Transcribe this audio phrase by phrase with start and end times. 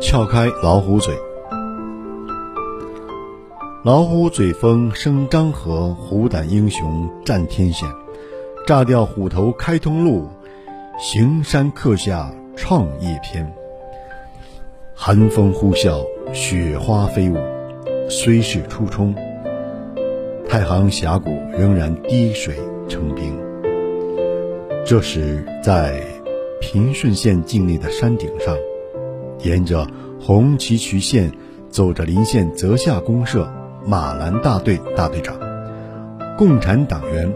[0.00, 1.14] 撬开老虎嘴。
[3.84, 7.86] 老虎嘴风生张合，虎胆英雄战天险。
[8.66, 10.26] 炸掉虎头开通路，
[10.98, 13.52] 行山刻下创业篇。
[14.94, 17.36] 寒风呼啸，雪花飞舞，
[18.08, 19.14] 虽是初冲，
[20.48, 22.54] 太行峡谷仍然滴水
[22.88, 23.38] 成冰。
[24.86, 26.02] 这时，在
[26.60, 28.56] 平顺县境内的山顶上，
[29.42, 29.86] 沿着
[30.20, 31.32] 红旗渠线
[31.70, 33.50] 走着临县泽下公社
[33.86, 35.38] 马兰大队大队长，
[36.36, 37.32] 共产党员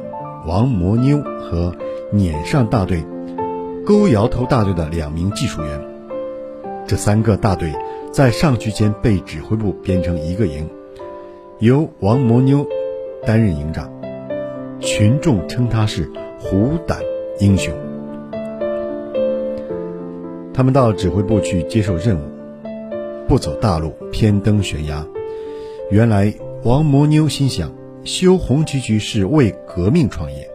[0.46, 1.74] 王摩妞和
[2.12, 3.04] 撵上大队
[3.86, 5.80] 勾摇头大队的两名技术员。
[6.86, 7.72] 这三个大队
[8.12, 10.68] 在上去前被指挥部编成一个营，
[11.60, 12.66] 由王摩妞
[13.26, 13.90] 担任营长，
[14.80, 16.98] 群众称他是“虎胆
[17.40, 17.72] 英雄”。
[20.54, 22.22] 他们到指挥部去接受任务，
[23.26, 25.04] 不走大路，偏登悬崖。
[25.90, 27.72] 原来王魔妞心想，
[28.04, 30.48] 修红旗渠是为革命创业，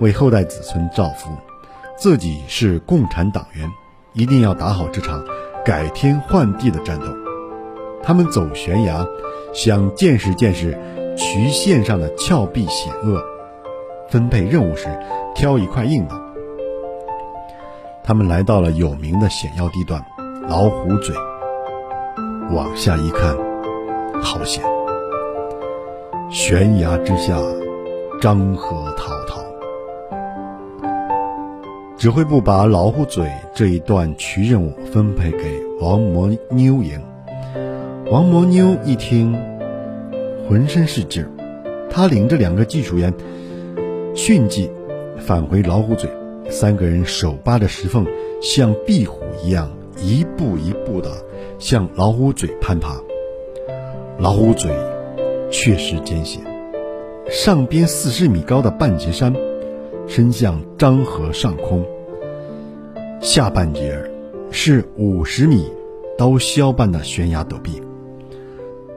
[0.00, 1.28] 为后代子孙造福，
[1.98, 3.68] 自己是共产党员，
[4.14, 5.22] 一定要打好这场。
[5.62, 7.06] 改天换地的战斗，
[8.02, 9.06] 他们走悬崖，
[9.54, 10.78] 想见识见识
[11.16, 13.22] 渠线上的峭壁险恶。
[14.10, 14.88] 分配任务时，
[15.34, 16.14] 挑一块硬的。
[18.06, 20.04] 他们来到了有名的险要地段——
[20.46, 21.16] 老虎嘴。
[22.50, 23.34] 往下一看，
[24.22, 24.62] 好险！
[26.30, 27.34] 悬崖之下，
[28.20, 29.42] 漳河滔滔。
[31.96, 37.00] 指挥部把老虎嘴这一段渠任务分配给王魔妞营。
[38.10, 39.34] 王魔妞一听，
[40.46, 41.30] 浑身是劲儿，
[41.88, 43.14] 他领着两个技术员
[44.14, 44.70] 迅即
[45.16, 46.10] 返回老虎嘴。
[46.50, 48.06] 三个人手扒着石缝，
[48.40, 51.10] 像壁虎一样一步一步地
[51.58, 53.00] 向老虎嘴攀爬。
[54.18, 54.70] 老虎嘴
[55.50, 56.42] 确实艰险，
[57.28, 59.34] 上边四十米高的半截山，
[60.06, 61.84] 伸向漳河上空。
[63.20, 63.98] 下半截
[64.50, 65.68] 是五十米
[66.16, 67.82] 刀削般的悬崖陡壁，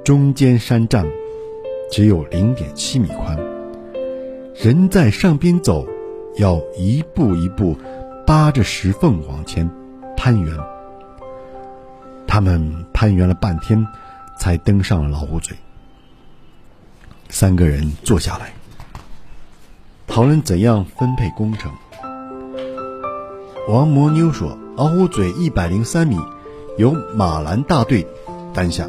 [0.03, 1.07] 中间山站
[1.89, 3.37] 只有零点七米宽，
[4.53, 5.87] 人在上边走，
[6.37, 7.75] 要一步一步
[8.25, 9.69] 扒着石缝往前
[10.15, 10.57] 攀援。
[12.27, 13.85] 他们攀援了半天，
[14.37, 15.57] 才登上了老虎嘴。
[17.29, 18.53] 三个人坐下来，
[20.07, 21.71] 讨论怎样分配工程。
[23.67, 26.17] 王摩妞说：“老虎嘴一百零三米，
[26.77, 28.07] 由马兰大队
[28.53, 28.87] 担下，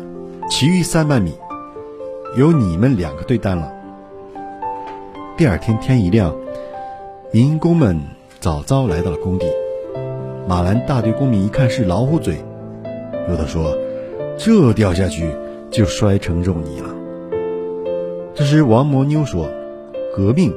[0.49, 1.35] 其余三百米
[2.37, 3.73] 由你们两个队担了。”
[5.37, 6.35] 第二天天一亮，
[7.31, 8.01] 民工们
[8.41, 9.45] 早早来到了工地。
[10.49, 12.43] 马兰大队工民一看是老虎嘴，
[13.29, 13.77] 有的说
[14.39, 15.31] ：“这掉下去
[15.71, 16.89] 就摔成肉泥了。”
[18.35, 19.47] 这时王魔妞说
[20.17, 20.55] ：“革命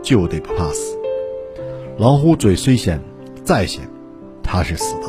[0.00, 0.96] 就得不怕死，
[1.98, 2.98] 老虎嘴虽险。”
[3.44, 3.82] 再险，
[4.42, 5.08] 他是死的，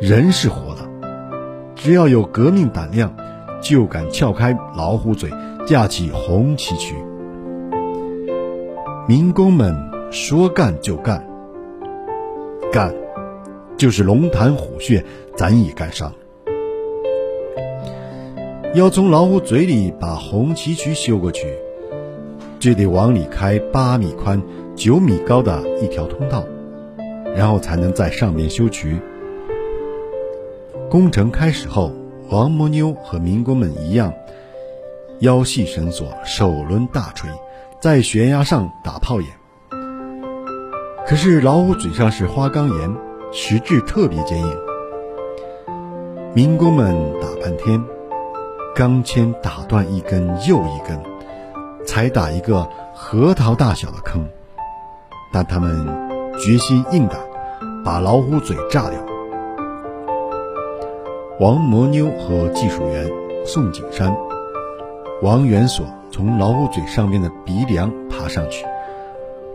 [0.00, 0.80] 人是活的。
[1.76, 3.14] 只要有革命胆量，
[3.62, 5.30] 就敢撬开老虎嘴，
[5.64, 6.96] 架起红旗渠。
[9.06, 9.72] 民工们
[10.10, 11.26] 说干就干，
[12.72, 12.94] 干
[13.76, 15.04] 就是龙潭虎穴，
[15.36, 16.12] 咱也干上。
[18.74, 21.54] 要从老虎嘴里把红旗渠修过去，
[22.58, 24.42] 就得往里开八米宽、
[24.74, 26.44] 九米高的一条通道。
[27.36, 28.98] 然后才能在上面修渠。
[30.90, 31.92] 工程开始后，
[32.30, 34.12] 王摩妞和民工们一样，
[35.20, 37.30] 腰系绳索，手抡大锤，
[37.80, 39.37] 在悬崖上打炮眼。
[41.08, 42.94] 可是老虎嘴上是花岗岩，
[43.32, 44.58] 石质特别坚硬。
[46.34, 47.82] 民工们打半天，
[48.74, 51.00] 钢钎打断一根又一根，
[51.86, 54.28] 才打一个核桃大小的坑。
[55.32, 56.08] 但他们。
[56.40, 57.18] 决心硬打，
[57.84, 59.00] 把老虎嘴炸掉。
[61.40, 63.10] 王魔妞和技术员
[63.44, 64.16] 宋景山、
[65.20, 68.64] 王元锁从老虎嘴上面的鼻梁爬上去，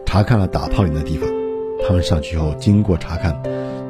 [0.05, 1.42] 查看了打炮眼的地方。
[1.85, 3.41] 他们上去后，经过查看，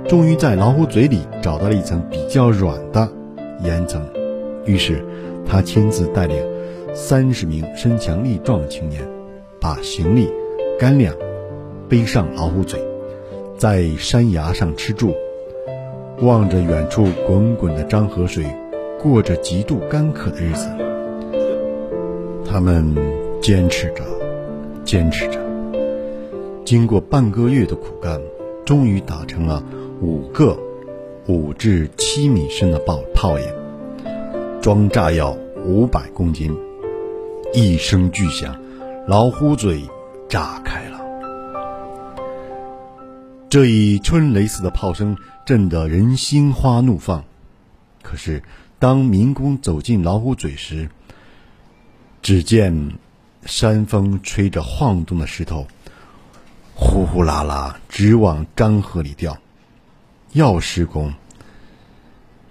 [0.08, 3.08] 终于在老虎嘴里找到了一层比较软的
[3.64, 4.02] 岩层。
[4.66, 5.06] 于是，
[5.46, 6.38] 他亲自带领
[6.94, 9.02] 三十名身强力壮的青年，
[9.60, 10.30] 把行李、
[10.80, 11.14] 干粮。
[11.90, 12.80] 背上老虎嘴，
[13.56, 15.14] 在山崖上吃住，
[16.22, 18.46] 望着远处滚滚的漳河水，
[19.00, 20.68] 过着极度干渴的日子。
[22.50, 22.96] 他们
[23.42, 24.04] 坚持着，
[24.84, 25.40] 坚持着，
[26.66, 28.22] 经过半个月的苦干，
[28.66, 29.62] 终于打成了
[30.02, 30.58] 五个
[31.28, 33.54] 五至七米深的炮炮眼，
[34.62, 36.56] 装炸药五百公斤。
[37.54, 38.58] 一声巨响，
[39.08, 39.84] 老虎嘴
[40.30, 41.02] 炸开了。
[43.50, 47.24] 这一春雷似的炮声震得人心花怒放。
[48.02, 48.42] 可是，
[48.80, 50.90] 当民工走进老虎嘴时，
[52.22, 52.94] 只见
[53.46, 55.68] 山风吹着晃动的石头，
[56.76, 59.38] 呼呼啦啦直往漳河里掉。
[60.32, 61.14] 要施工，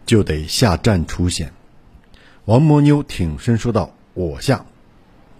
[0.07, 1.53] 就得下站出险。
[2.45, 4.65] 王魔妞挺身说道：“我下。”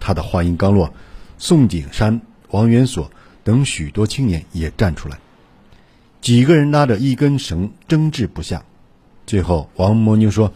[0.01, 0.93] 他的话音刚落，
[1.39, 2.21] 宋景山、
[2.51, 3.11] 王元锁
[3.45, 5.19] 等许多青年也站出来。
[6.21, 8.65] 几个人拉着一根绳争执不下，
[9.27, 10.53] 最后王魔妞说：“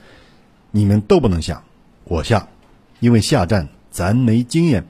[0.73, 1.63] 你们都不能下，
[2.03, 2.49] 我下，
[2.99, 4.85] 因为下站咱没经验，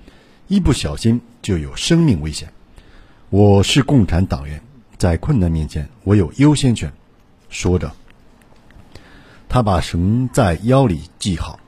[0.48, 2.52] 一不小心就有生命危险。
[3.28, 4.62] 我是共产党员，
[4.96, 6.92] 在困难面前我有优先权。”
[7.50, 7.90] 说着，
[9.48, 11.58] 他把绳在腰里系好，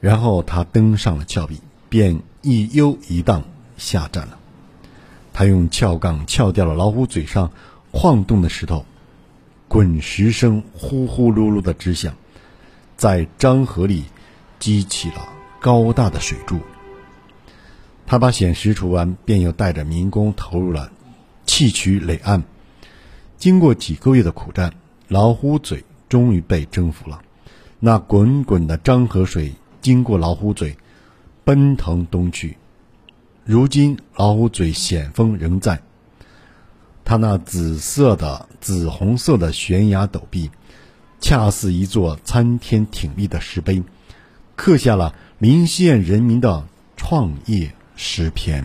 [0.00, 3.44] 然后他登上了峭壁，便一悠一荡
[3.76, 4.36] 下站了。
[5.32, 7.52] 他用撬杠撬掉了老虎嘴上
[7.92, 8.84] 晃动的石头，
[9.68, 12.14] 滚石声呼呼噜噜的直响，
[12.96, 14.04] 在漳河里
[14.58, 15.28] 激起了
[15.60, 16.58] 高大的水柱。
[18.06, 20.92] 他把险石除完，便又带着民工投入了
[21.44, 22.44] 砌渠垒岸。
[23.36, 24.72] 经过几个月的苦战，
[25.08, 27.20] 老虎嘴终于被征服了。
[27.80, 30.76] 那滚滚的漳河水经过老虎嘴，
[31.44, 32.56] 奔腾东去。
[33.44, 35.82] 如今老虎嘴险峰仍在，
[37.04, 40.50] 它那紫色的、紫红色的悬崖陡壁，
[41.20, 43.82] 恰似一座参天挺立的石碑，
[44.56, 46.66] 刻下了临县人民的
[46.96, 48.64] 创业诗篇。